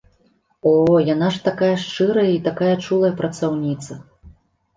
[0.69, 0.69] О,
[1.09, 4.01] яна ж такая шчырая і такая чулая працаўніца!